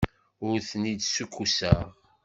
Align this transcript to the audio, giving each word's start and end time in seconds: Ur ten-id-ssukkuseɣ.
Ur 0.47 0.57
ten-id-ssukkuseɣ. 0.69 1.81